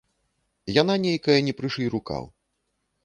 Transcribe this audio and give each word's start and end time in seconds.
Яна 0.81 0.95
нейкая 1.05 1.37
не 1.49 1.53
прышый 1.59 1.87
рукаў. 1.95 2.23